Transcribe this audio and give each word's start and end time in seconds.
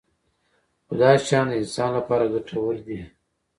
خو 0.85 0.93
دا 0.99 1.09
شیان 1.25 1.45
د 1.49 1.53
انسان 1.61 1.89
لپاره 1.97 2.31
ګټور 2.33 2.73
دي. 2.87 2.99